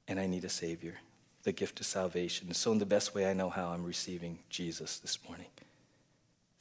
[0.07, 0.95] and I need a Savior,
[1.43, 2.53] the gift of salvation.
[2.53, 5.47] So, in the best way I know how, I'm receiving Jesus this morning.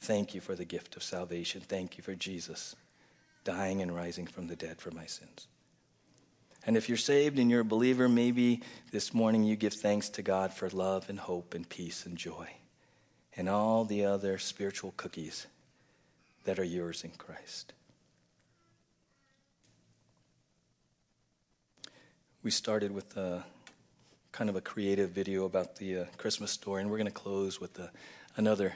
[0.01, 1.61] Thank you for the gift of salvation.
[1.61, 2.75] Thank you for Jesus
[3.47, 5.47] dying and rising from the dead for my sins.
[6.65, 10.21] And if you're saved and you're a believer, maybe this morning you give thanks to
[10.21, 12.49] God for love and hope and peace and joy
[13.37, 15.47] and all the other spiritual cookies
[16.43, 17.73] that are yours in Christ.
[22.47, 23.43] we started with a,
[24.31, 27.59] kind of a creative video about the uh, Christmas story, and we're going to close
[27.59, 27.91] with a,
[28.37, 28.73] another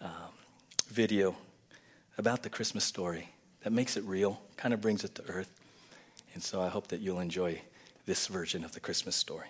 [0.00, 0.30] um,
[0.86, 1.34] video
[2.18, 3.28] about the Christmas story
[3.64, 5.50] that makes it real, kind of brings it to earth.
[6.34, 7.62] And so I hope that you'll enjoy
[8.06, 9.48] this version of the Christmas story.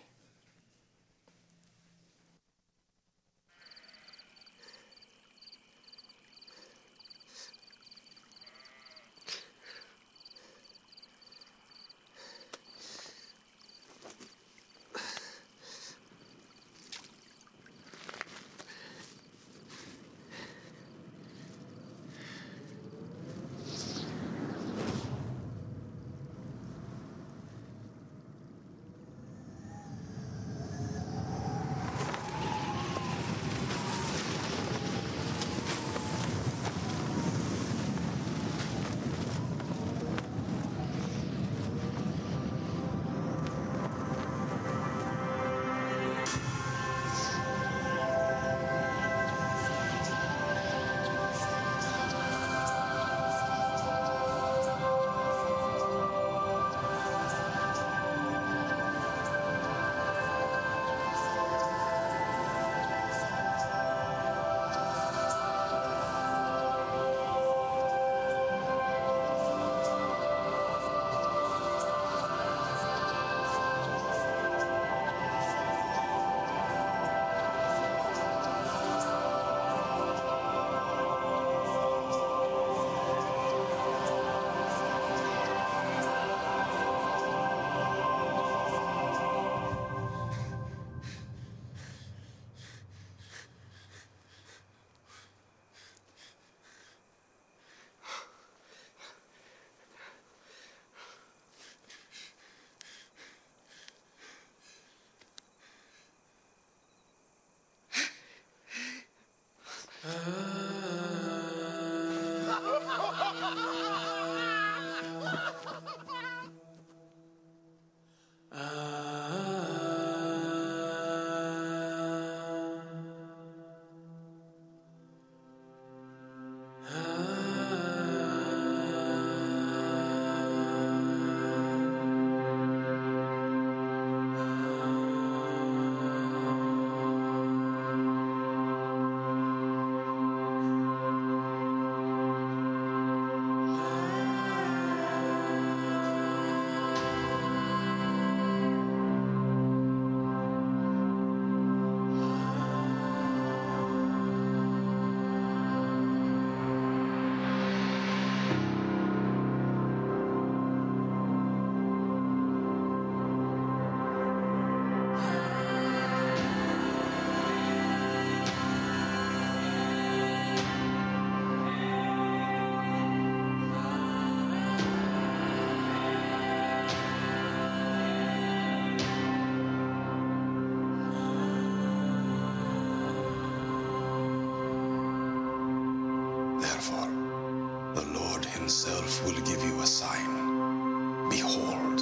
[188.75, 191.29] Himself will give you a sign.
[191.31, 192.01] Behold,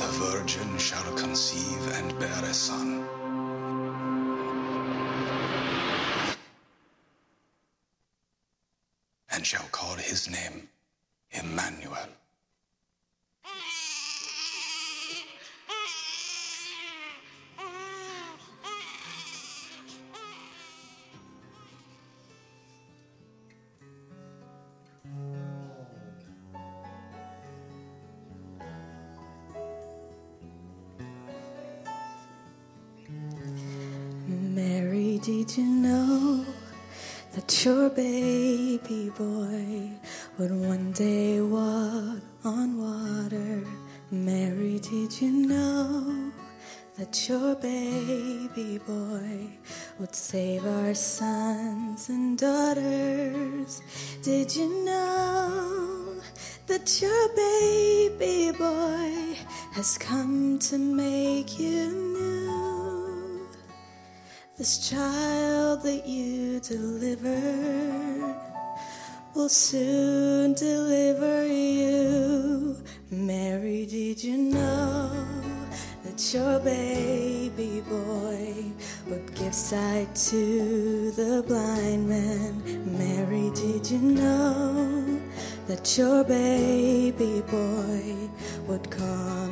[0.00, 3.06] the virgin shall conceive and bear a son.
[9.30, 10.70] And shall call his name
[11.30, 12.08] Emmanuel,
[59.78, 63.46] has come to make you new?
[64.56, 68.34] This child that you delivered
[69.36, 72.76] will soon deliver you.
[73.12, 75.12] Mary, did you know
[76.02, 78.72] that your baby boy
[79.06, 82.52] would give sight to the blind man?
[82.98, 85.20] Mary, did you know
[85.68, 88.28] that your baby boy
[88.66, 88.90] would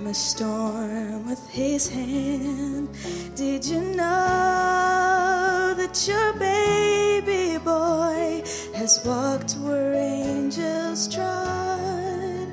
[0.07, 2.88] a storm with his hand?
[3.34, 8.42] Did you know that your baby boy
[8.74, 12.46] has walked where angels trod?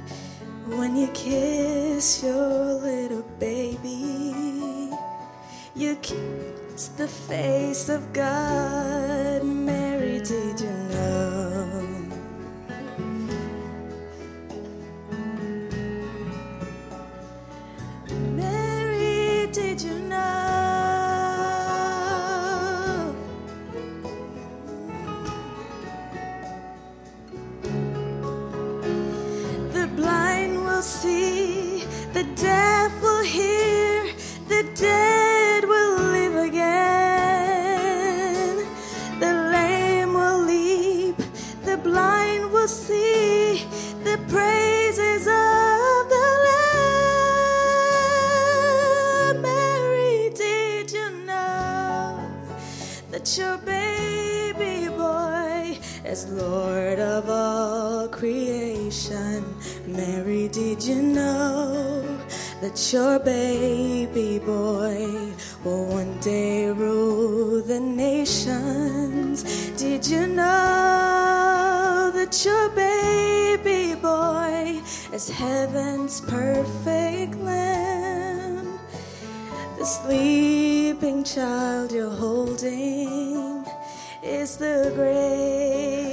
[0.65, 4.89] When you kiss your little baby,
[5.75, 9.22] you kiss the face of God.
[60.83, 62.19] Did you know
[62.59, 65.31] that your baby boy
[65.63, 69.43] will one day rule the nations?
[69.77, 74.81] Did you know that your baby boy
[75.13, 78.77] is heaven's perfect lamb?
[79.77, 83.65] The sleeping child you're holding
[84.21, 86.12] is the great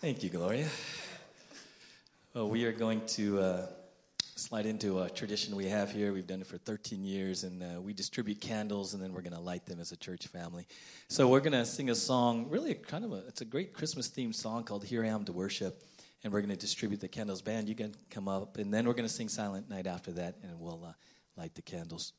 [0.00, 0.66] Thank you, Gloria.
[2.32, 3.66] Well, we are going to uh,
[4.34, 6.14] slide into a tradition we have here.
[6.14, 9.34] We've done it for 13 years, and uh, we distribute candles, and then we're going
[9.34, 10.66] to light them as a church family.
[11.08, 14.34] So we're going to sing a song, really kind of a, it's a great Christmas-themed
[14.34, 15.82] song called "Here I Am to Worship,"
[16.24, 17.42] and we're going to distribute the candles.
[17.42, 20.36] Band, you can come up, and then we're going to sing "Silent Night" after that,
[20.42, 20.92] and we'll uh,
[21.36, 22.14] light the candles.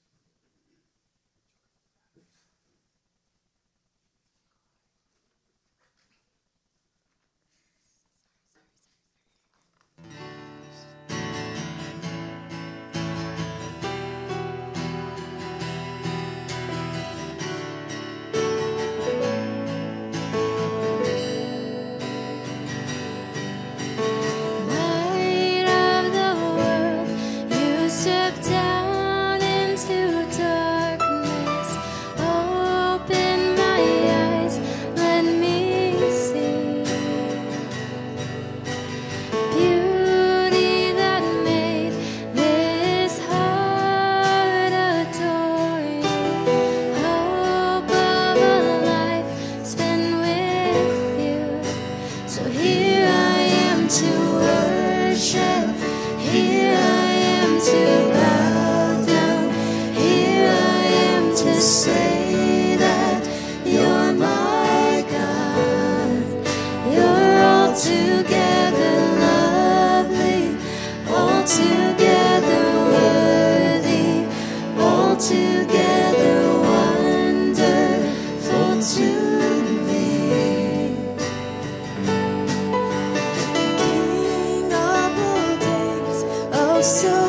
[86.81, 87.20] so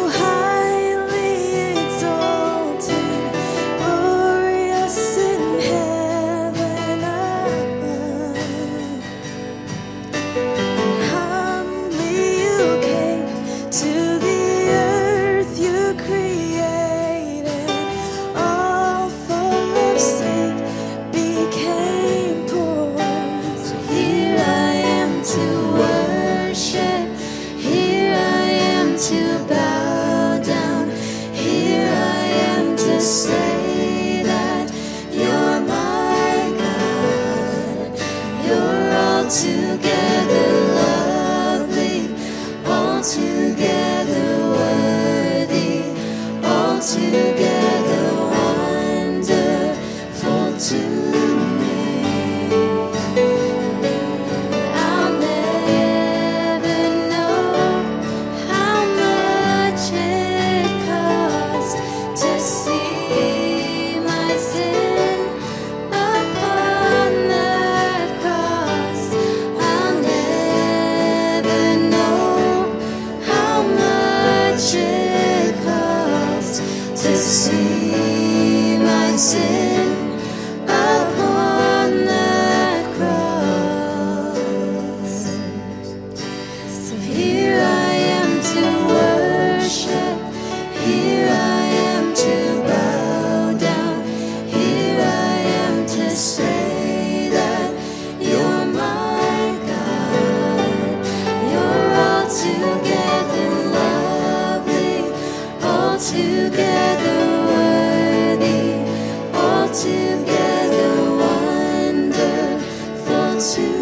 [113.43, 113.82] to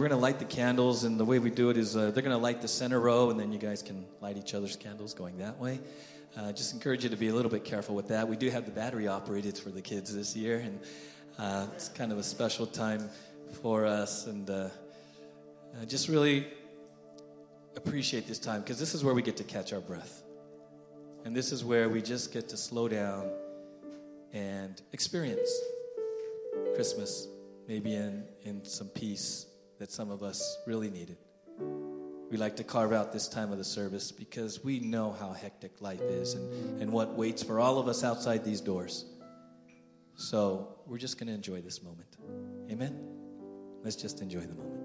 [0.00, 1.04] we're going to light the candles.
[1.04, 3.28] And the way we do it is uh, they're going to light the center row,
[3.28, 5.78] and then you guys can light each other's candles going that way.
[6.38, 8.26] Uh, just encourage you to be a little bit careful with that.
[8.26, 10.80] We do have the battery operated for the kids this year, and
[11.38, 13.10] uh, it's kind of a special time
[13.60, 14.26] for us.
[14.26, 14.70] And uh,
[15.86, 16.46] just really
[17.76, 20.22] appreciate this time because this is where we get to catch our breath.
[21.26, 23.30] And this is where we just get to slow down
[24.32, 25.50] and experience
[26.74, 27.28] Christmas,
[27.68, 29.44] maybe in, in some peace
[29.80, 31.16] that some of us really needed.
[32.30, 35.80] We like to carve out this time of the service because we know how hectic
[35.80, 39.06] life is and, and what waits for all of us outside these doors.
[40.14, 42.18] So we're just going to enjoy this moment.
[42.70, 43.00] Amen?
[43.82, 44.79] Let's just enjoy the moment.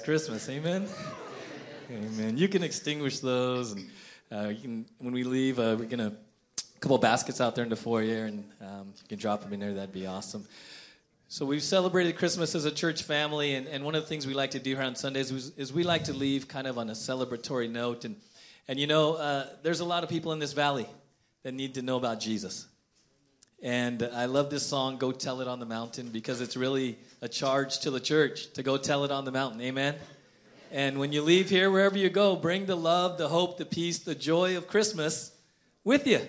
[0.00, 0.86] Christmas, amen?
[1.90, 2.36] amen.
[2.36, 3.90] You can extinguish those, and
[4.30, 7.70] uh, can, when we leave, uh, we're going to a couple baskets out there in
[7.70, 10.44] the foyer, and um, you can drop them in there, that'd be awesome.
[11.28, 14.34] So we've celebrated Christmas as a church family, and, and one of the things we
[14.34, 16.88] like to do here on Sundays is, is we like to leave kind of on
[16.88, 18.04] a celebratory note.
[18.04, 18.16] And,
[18.66, 20.86] and you know, uh, there's a lot of people in this valley
[21.42, 22.66] that need to know about Jesus.
[23.62, 27.28] And I love this song, Go Tell It on the Mountain, because it's really a
[27.28, 29.60] charge to the church to go tell it on the mountain.
[29.62, 29.96] Amen?
[30.70, 33.98] And when you leave here, wherever you go, bring the love, the hope, the peace,
[33.98, 35.32] the joy of Christmas
[35.82, 36.20] with you.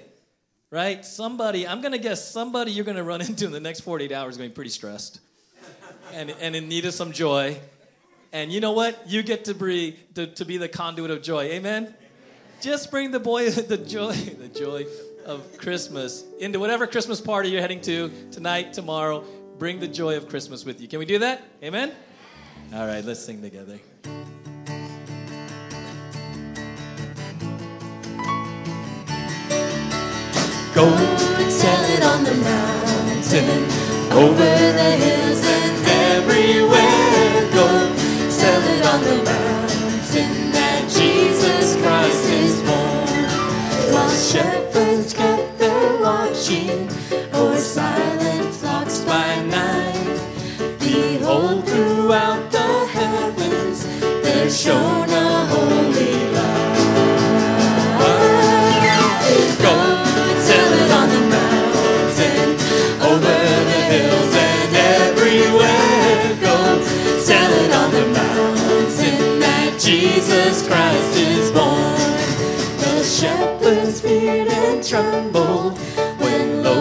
[0.71, 1.05] Right?
[1.05, 4.11] Somebody, I'm going to guess somebody you're going to run into in the next 48
[4.11, 5.19] hours is going to be pretty stressed
[6.13, 7.59] and, and in need of some joy.
[8.31, 9.07] And you know what?
[9.07, 11.43] You get to be, to, to be the conduit of joy.
[11.43, 11.93] Amen?
[12.59, 14.85] Just bring the boy, the joy, the joy
[15.29, 19.23] of Christmas into whatever Christmas party you're heading to tonight, tomorrow.
[19.59, 20.87] Bring the joy of Christmas with you.
[20.87, 21.43] Can we do that?
[21.63, 21.91] Amen?
[22.73, 23.79] All right, let's sing together.
[30.73, 30.89] Go
[31.61, 33.63] tell it on the mountain,
[34.17, 37.51] over the hills and everywhere.
[37.53, 37.67] Go
[38.33, 43.93] tell it on the mountain that Jesus Christ is born.
[43.93, 44.09] While
[70.67, 71.95] Christ is born.
[72.83, 75.77] The shepherds feared and trembled
[76.19, 76.77] when lo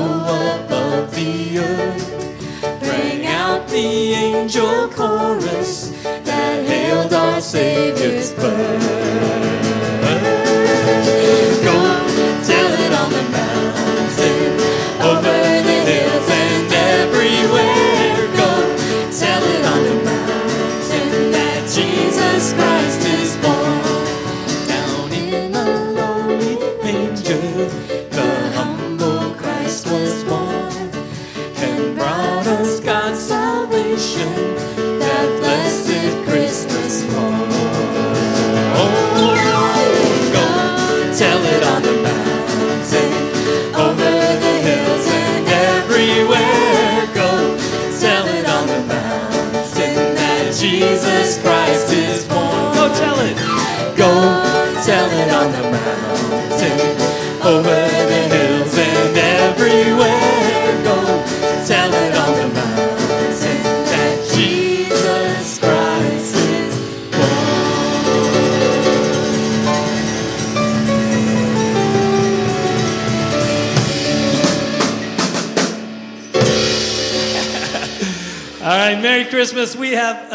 [0.65, 5.91] above the earth rang out the angel chorus
[6.25, 9.18] that hailed our Savior's birth.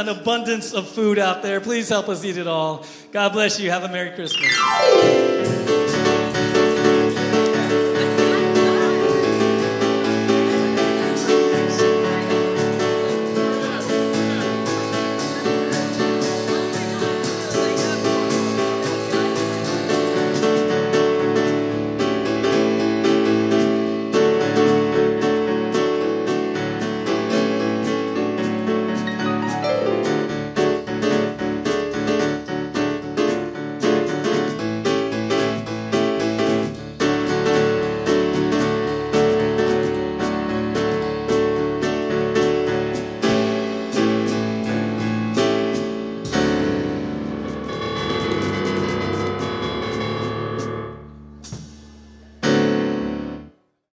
[0.03, 1.61] An abundance of food out there.
[1.61, 2.85] Please help us eat it all.
[3.11, 3.71] God bless you.
[3.71, 4.51] Have a Merry Christmas.